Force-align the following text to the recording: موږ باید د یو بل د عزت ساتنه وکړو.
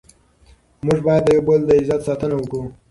موږ 0.85 0.99
باید 1.05 1.23
د 1.25 1.29
یو 1.35 1.41
بل 1.47 1.59
د 1.65 1.71
عزت 1.79 2.01
ساتنه 2.07 2.35
وکړو. 2.37 2.63